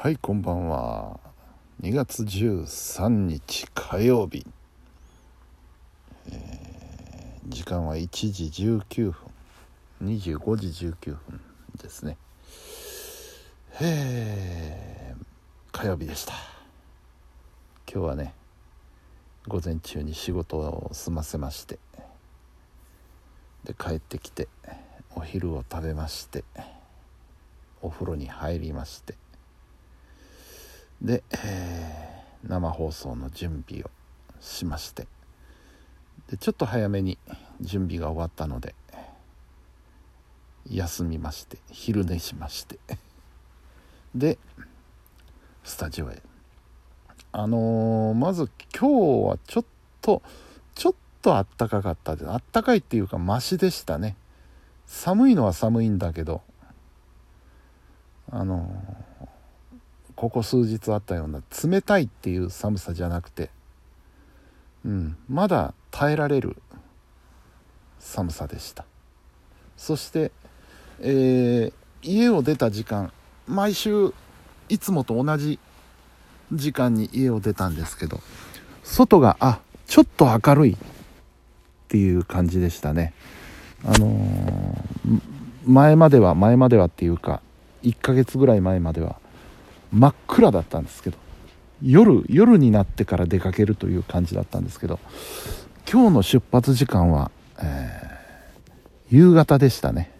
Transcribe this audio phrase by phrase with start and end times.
[0.00, 1.18] はいこんばんは。
[1.82, 4.46] 2月13日火曜日、
[6.30, 9.14] えー時間は1時19分。
[10.04, 11.40] 25時19分
[11.82, 12.16] ですね。
[13.80, 15.14] へえ
[15.72, 16.34] 火曜日でした。
[17.92, 18.34] 今日はね
[19.48, 21.80] 午前中に仕事を済ませまして
[23.64, 24.46] で帰ってきて
[25.16, 26.44] お昼を食べまして
[27.82, 29.16] お風呂に入りまして
[31.02, 32.08] で、えー
[32.46, 33.90] 生放送の準備を
[34.40, 35.08] しまして
[36.30, 37.18] でちょっと早めに
[37.60, 38.76] 準備が終わったので
[40.70, 42.78] 休みまして昼寝しまして
[44.14, 44.38] で
[45.64, 46.22] スタジオへ。
[47.32, 49.64] あのーまず今日はちょっ
[50.00, 50.22] と
[50.74, 54.16] ちょっとあったかかったであったかいっていうかマシでしたね。
[54.86, 56.40] 寒いのは寒いんだけど
[58.30, 59.07] あのー
[60.18, 63.50] ここ数日あったような冷たいっていう寒さじゃなくて
[64.84, 66.56] うんまだ耐えられる
[68.00, 68.84] 寒さでした。
[69.76, 70.32] そして、
[71.00, 73.12] えー家を出た時間
[73.48, 74.14] 毎週
[74.68, 75.58] いつもと同じ
[76.52, 78.20] 時間に家を出たんですけど
[78.84, 80.76] 外があちょっと明るいっ
[81.88, 83.12] ていう感じでしたね。
[83.84, 85.20] あのー
[85.64, 87.40] 前までは前まではっていうか
[87.82, 89.20] 1ヶ月ぐらい前までは
[89.92, 91.16] 真っ暗だったんですけど
[91.82, 94.98] 夜夜になってから出かけるという感じだったんですけど
[95.90, 97.30] 今日の出発時間は、
[97.60, 98.08] えー
[99.10, 100.10] 夕方でしたね。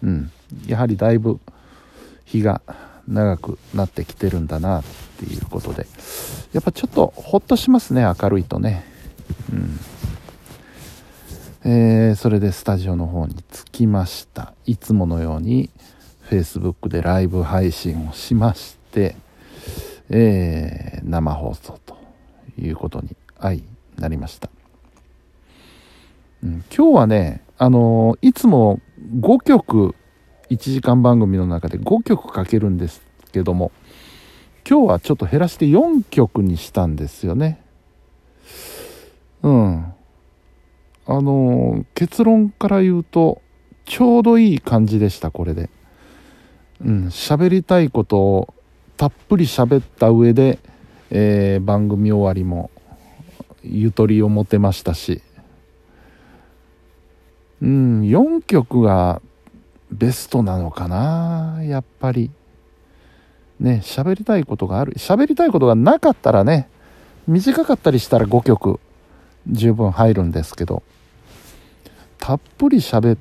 [0.00, 0.30] うん。
[0.66, 1.40] やはりだいぶ
[2.24, 2.62] 日が
[3.08, 4.84] 長くなってきてるんだなっ
[5.18, 5.86] ていうことで
[6.52, 8.84] やっぱちょっとほっとしますね明るいとね。
[9.52, 9.80] うん。
[11.64, 14.54] えーそれでスタジオの方に着きました。
[14.66, 15.70] いつものように
[16.30, 21.96] Facebook でライブ配信をしまして、えー生放送と
[22.58, 23.60] いうことに相
[23.98, 24.50] なりました、
[26.42, 28.80] うん今日はねあのーいつも
[29.20, 29.94] 5曲
[30.50, 33.02] 1時間番組の中で5曲かけるんです
[33.32, 33.72] けども
[34.68, 37.60] 今日はちょっと減らして4曲にしたんですよね。
[39.42, 39.92] うん。
[41.04, 43.42] あの結論から言うと
[43.84, 45.68] ちょうどいい感じでしたこれで。
[46.84, 48.54] うん喋りたいことを
[49.02, 50.60] たっぷり喋った上で、
[51.10, 52.70] えー番組終わりも
[53.64, 55.22] ゆとりを持てましたし。
[57.60, 59.20] うん4曲が
[59.90, 62.30] ベストなのかなやっぱり。
[63.58, 64.92] ね喋りたいことがある。
[64.92, 66.68] 喋りたいことがなかったらね
[67.26, 68.78] 短かったりしたら5曲
[69.48, 70.84] 十分入るんですけど
[72.18, 73.18] たっぷり喋っ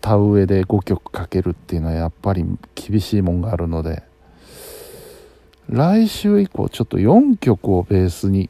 [0.00, 2.44] た上で5曲かけるっていうのはやっぱり
[2.74, 4.07] 厳しいもんがあるので
[5.68, 8.48] 来週以降ちょっと4曲をベースに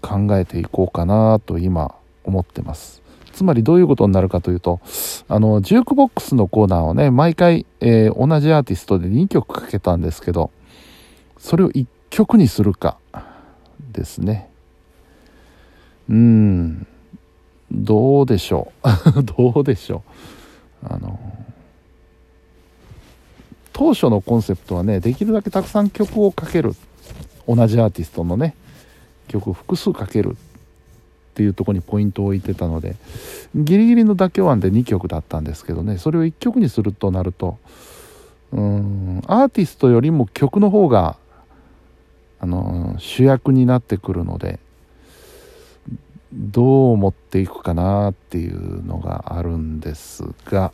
[0.00, 1.94] 考えていこうかなと今
[2.24, 3.02] 思ってます。
[3.32, 4.80] つまりどういうことになるかというと
[5.26, 10.50] あのジュークボックスのコーナーをね毎回、えー同じアーティストで2曲かけたんですけど
[11.38, 12.98] それを1曲にするか
[13.90, 14.48] ですね。
[16.08, 16.86] うん。
[17.70, 18.70] どうでしょ
[19.16, 19.22] う。
[19.24, 20.02] どうでしょ
[20.84, 20.86] う。
[20.88, 21.18] あの
[23.72, 26.74] 当初のコンセプトはねできるだけたくさん曲をかける。
[27.46, 28.54] 同じアーティストのね
[29.28, 30.36] 曲複数かける
[31.32, 32.96] っていうとこにポイントを置いてたので
[33.54, 37.58] ギリギリの妥協案で2曲だったんですけどねそれを1曲にするとなると
[38.52, 41.16] うんアーティストよりも曲の方が
[42.40, 44.58] あの主役になってくるので
[46.32, 50.72] どう持っていくかなっていうのがあるんですが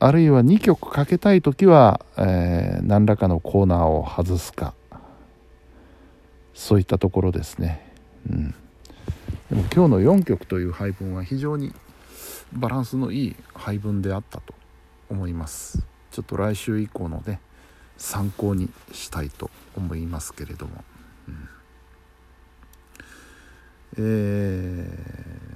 [0.00, 4.74] あるいは2曲かけたい時は、えー何らかのコーナーを外すか。
[6.54, 7.92] そういったところですね、
[8.28, 8.54] うん、で
[9.52, 11.72] も今日の4曲という配分は非常に
[12.52, 14.54] バランスのいい配分であったと
[15.08, 15.86] 思います。
[16.10, 17.40] ちょっと来週以降のね
[17.96, 20.84] 参考にしたいと思いますけれども、
[21.28, 21.48] うん。
[23.98, 25.47] えー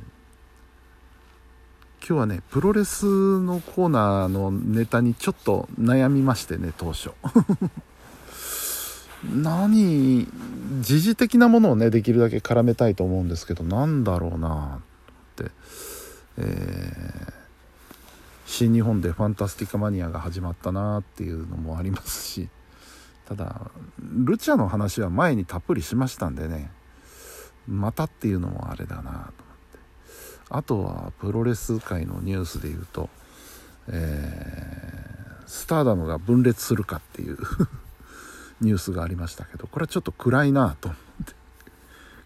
[2.12, 3.06] 今日はねプロレス
[3.41, 7.12] のコーナーのネタにちょっと悩みましてね当初。
[9.32, 10.29] 何
[10.82, 14.81] 時事的なものをねできるだけ絡めたいと思うんですけどなんだろうなっ
[15.37, 15.50] て、
[16.37, 17.32] えー
[18.44, 22.50] 新日本でファンタスティカマニアが始まったなっていうのもありますし。
[23.25, 26.70] ただルチャの話は前にたっぷりしましたんでね。
[27.67, 29.51] またっていうのもあれだなと。
[30.54, 33.08] あとはプロレス界のニュースで言うと、
[33.88, 35.02] えー
[35.52, 37.37] スターダムが分裂するかっていう
[38.62, 41.34] ニュースがありましたけどこれはちょっと暗いなと思って。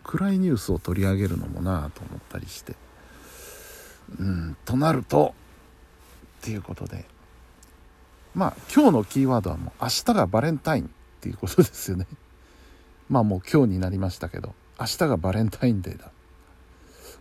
[0.05, 2.77] 暗いニュースを取り上げるのもなと思ったりして。
[4.21, 5.35] うんとなると
[6.39, 7.09] っていうことで。
[8.33, 10.89] まあ今日のキーワードはもう明日がバレンタインっ
[11.21, 12.07] ていうことですよね。
[13.09, 16.13] まあもう今日になりましたけど明日がバレンタインデーだ。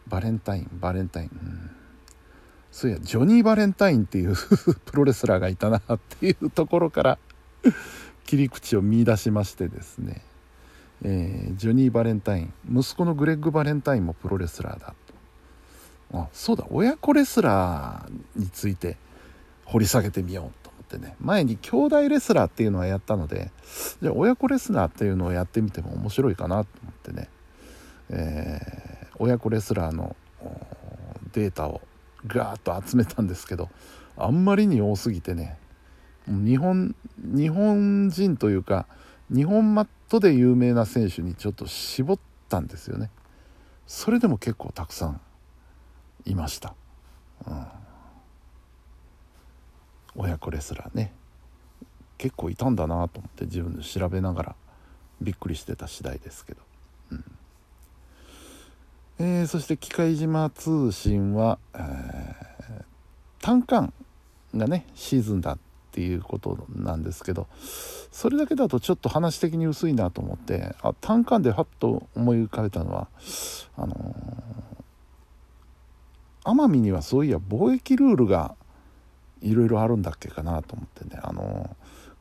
[0.07, 1.71] バレンタインバレンタイン、うん、
[2.71, 4.35] そういやジョニー・バレンタインっていう
[4.85, 7.17] プロレスラーがいたなっていうところから
[8.25, 10.21] 切り口を見いだしましてですね、
[11.03, 15.15] えー、ジョニー・バレンタイン息子のグレッグ・バレンタインもプロレスラーだと。
[16.13, 18.97] あそうだ親子レスラーについて
[19.65, 21.15] 掘り下げてみようと思ってね。
[21.19, 23.51] 前に兄弟レスラーっていうのはやったので
[24.01, 27.29] じゃあ親子レスラーっていうのをやってみても面白いかなと思ってね、
[28.09, 30.15] えー、親子レスラーの
[31.33, 31.81] データを
[32.27, 33.69] ガーッと集めたんですけど
[34.17, 35.57] あんまりに多すぎてね
[36.27, 38.87] 日本日本人というか
[39.29, 42.19] 日本マットで有名な選手にちょっと絞っ
[42.49, 43.09] たんですよね。
[43.87, 45.21] それでも結構たくさん
[46.25, 46.73] いました、
[47.47, 47.67] うん、
[50.15, 51.13] 親子レスラーね。
[52.17, 54.55] 結構いたんだなと思って自分で調べながら
[55.21, 56.61] びっくりしてた次第ですけど、
[59.27, 61.81] えー、そして機械島通信は、えー、
[63.41, 63.91] 単管
[64.55, 65.57] がねシーズンだっ
[65.91, 67.47] ていうことなんですけど
[68.11, 73.07] それだけだとちょっと話的に薄いなと思ってあ単管でハッと思い浮かべたのは
[73.75, 78.53] あのー、奄美にはそういや貿易ルールが
[79.41, 81.75] いろいろあるんだっけかなと思ってねあの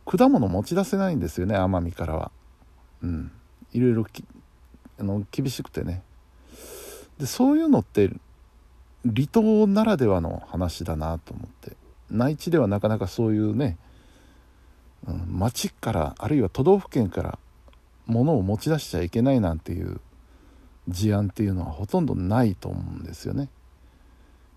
[0.07, 2.31] ー、果物持ち出せないんですよね奄美からは。
[3.03, 3.31] うん、
[3.75, 4.07] いろいろ
[4.99, 6.03] あの厳しくてね
[7.19, 8.11] でそういうのって
[9.05, 11.77] 離島ならではの話だなと思って
[12.11, 13.77] 内地ではなかなかそういうね、
[15.07, 17.39] うん、町からあるいは都道府県から
[18.07, 20.01] 物を持ち出しちゃいけないなんていう
[20.89, 23.49] 事案っていうのはほとんどないと思うんですよね。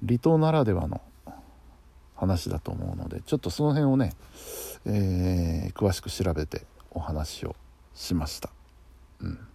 [0.06, 1.02] 離島ならではの
[2.16, 4.14] 話だと思うのでちょっとその辺をね、
[4.86, 7.56] えー、詳しく調べてお話を
[7.94, 8.50] しました。
[9.22, 9.47] うん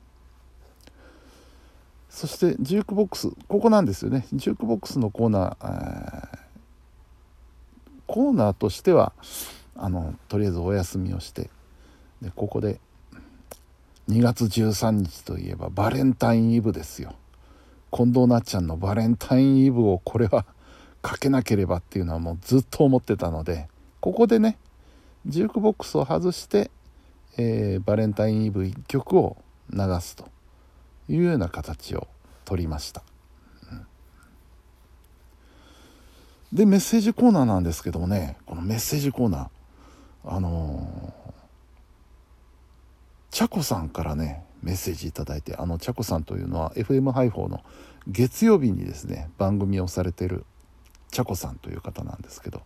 [2.13, 4.27] そしてジュークボックスここなんですよね。
[4.35, 6.39] ジュークボックスのコーナー、
[8.07, 9.15] コーナーとしては
[9.75, 11.49] あのとりあえずお休みをして
[12.21, 12.79] でここで
[14.11, 17.15] 2月13日といえばバレンタインイブですよ。
[17.91, 20.45] 近藤なっちゃんのバレンタインイブをこれは
[21.01, 23.69] かけなければっていうのはもうずっと思ってたので
[24.01, 24.59] ここでね
[25.25, 26.71] ジュークボックスを外して、
[27.39, 29.39] えー、バレンタインイブ1曲を
[29.73, 30.27] 流すと。
[31.15, 32.09] いうような形を
[32.45, 33.03] とりました。
[36.53, 41.33] でメッセージコーナーなんですけどもねこのメッセージコーナーあのー、
[43.31, 47.65] チャコさんからねメッセージ頂いてあのチャコさんというのは FM ハイフォーの
[48.07, 50.45] 月曜日にですね番組をされてる
[51.11, 52.61] チャコさんという方なんですけど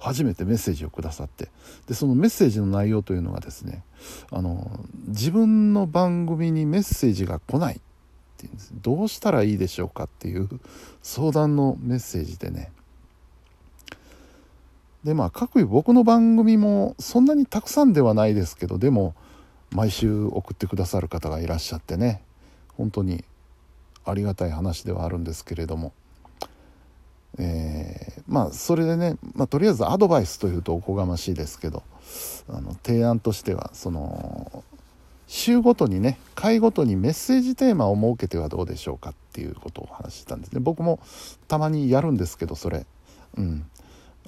[0.00, 1.48] 初めてメッセージをくださって。
[1.86, 3.84] でそのメッセージの内容というのがですね
[4.30, 4.70] あの
[5.06, 7.80] 自分の番組にメッセージが来ないっ
[8.38, 8.72] ていうんです。
[8.80, 10.48] どうしたらいいでしょうかっていう
[11.02, 12.72] 相談のメッセージでね。
[15.04, 19.14] でまあ各位僕の番組もそんなにたくさんではないですけどでも
[19.70, 22.22] 毎週送ってくださる方がいらっしゃってね。
[22.76, 23.24] 本当に
[24.06, 25.92] ありがたい話ではあるんですけれども、
[27.38, 27.69] えー、
[28.30, 31.82] まあそれでね、まあ、とりあえずアドバイスというとおこがましいですけど
[32.48, 34.62] あの提案としてはその
[35.26, 40.52] 週ごとにね回ごとにメッセージテーマを設けてはどうでしょうかっていうことをお話ししたんです。
[40.52, 41.00] ね僕も
[41.48, 42.86] たまにやるんですけどそれ。
[43.36, 43.66] うん。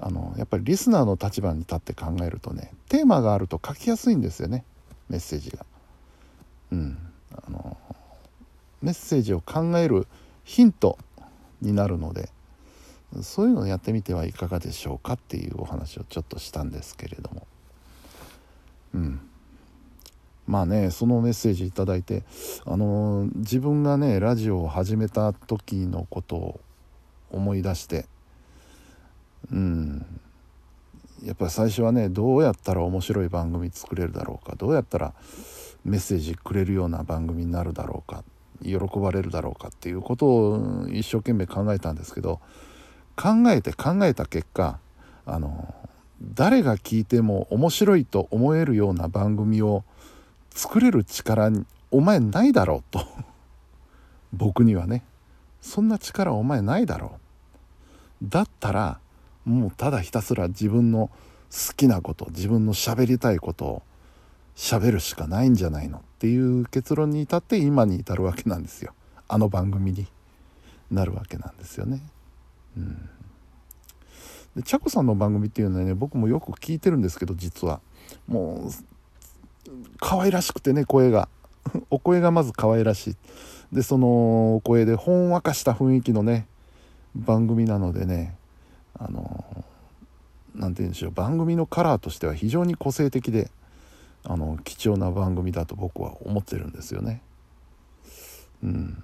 [0.00, 4.64] あのやっぱりリスナーの立場に立って考えるとねテーマがあると書きやすいんですよね
[5.08, 5.64] メッセージが。
[6.72, 6.98] うん、
[7.34, 7.76] あの
[8.80, 10.08] メッセージを考える
[10.44, 10.98] ヒント
[11.60, 12.30] になるので
[13.20, 17.46] そういうのをやってみてはいかがでしょうかっていうお話をちょっとしたんですけれども。
[18.94, 19.20] うん
[20.46, 22.24] まあねそのメッセージ頂いて
[22.66, 26.60] あの自分がねラジオを始めた時のことを
[27.30, 28.06] 思い出して
[29.50, 30.04] うん
[31.24, 35.14] やっぱり最初はねどうやったら面白い番組作れるだろうかどうやったら
[35.84, 38.24] メッセージくれるような番組になるだろうか
[38.62, 42.40] 喜ばれるだろうかっていうことを一生懸命考えたんですけど
[43.22, 44.80] 考えて考えた結果
[45.26, 45.72] あの
[46.34, 49.84] 誰が聞いても面白いと思えるような番組を
[50.50, 53.06] 作れる力にお前ないだろうと。
[54.32, 55.04] 僕にはね。
[55.60, 57.20] そんな力お前ないだろ
[58.22, 58.28] う。
[58.28, 58.98] だったら
[59.44, 61.08] もうただひたすら自分の
[61.50, 63.82] 好きなこと自分の喋りたいことを
[64.56, 68.94] 喋るしかないんじゃないのっていう結論に至って今に至るわけなんですよ。
[69.28, 70.08] あの番組に
[70.90, 72.02] なるわけなんですよね。
[72.76, 73.08] うん。
[74.56, 77.80] でちゃこさんの番組っていうのはね僕もよく聞いてるんですけど実は。
[78.26, 78.70] もう
[79.98, 81.28] 可愛らしくてね声が。
[81.90, 83.16] お声がまず可愛らしい。
[83.72, 86.46] でそのお声でほんわかした雰囲気のね
[87.14, 88.36] 番組なのでね
[88.98, 89.64] あの
[90.54, 93.50] 何て言うんでしょう番組のカラーとしては非常に個性的で
[94.24, 97.22] あの貴重な番組だと僕は思ってるんですよね。
[98.62, 99.02] うん、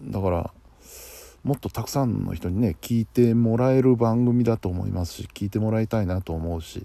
[0.00, 0.50] だから
[1.46, 6.84] もっとたくさんの人にね聞いてもらえる番組だと思いますし聞いてもらいたいなと思うし、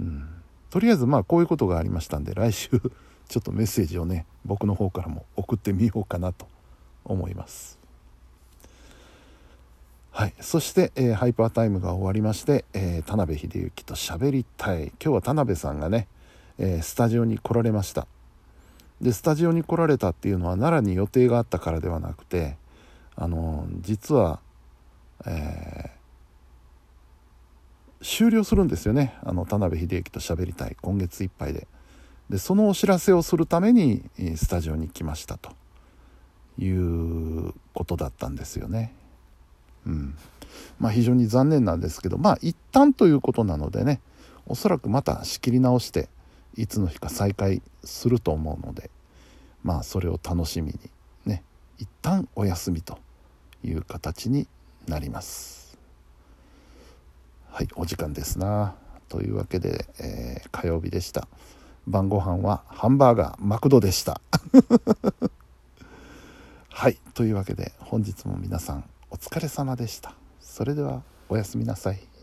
[0.00, 0.28] うん、
[0.70, 2.68] とりあえずまあこういうことがありましたんで来週
[3.28, 6.48] ちょっとメッセージをね僕の方からも送ってみようかなと
[7.04, 7.78] 思います。
[10.10, 14.86] はい、そして、えー、ハイパータイムが終わりまして、えー、田辺秀幸と喋りたい。
[14.86, 16.08] 今日は田辺さんがね、
[16.58, 18.08] えー、スタジオに来られました。
[19.00, 22.56] でスタジオに来られたっていうのは奈良に予定があったからではなくて
[23.16, 24.40] あの実は、
[25.26, 25.90] え
[28.02, 29.16] 終了するんですよね。
[29.22, 30.76] あの田辺秀幸と喋りたい。
[30.80, 31.66] 今月いっぱいで。
[32.28, 34.02] でそのお知らせをするために
[34.36, 35.50] スタジオに来ましたと。
[36.58, 38.94] いうことだったんですよね。
[39.86, 40.14] うん。
[40.78, 44.00] まあ、非常に残念なんですけどまあ一旦ということなのでね
[44.46, 46.08] おそらくまた仕切り直して
[46.56, 48.90] いつの日か再開すると思うので
[49.62, 50.78] まあそれを楽しみに
[51.26, 51.42] ね
[51.78, 52.98] 一旦お休みと
[53.64, 54.46] いう形に
[54.86, 55.78] なります。
[57.50, 58.74] はいお時間ですな。
[59.08, 61.28] というわけで、えー、火曜日でした。
[61.86, 64.20] 晩ご飯はハンバーガーマクドでした。
[66.68, 70.14] はいというわけで本日も皆さんお疲れ様でした。
[70.40, 72.13] それではおやすみなさい。